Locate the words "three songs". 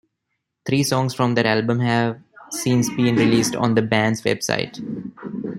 0.65-1.13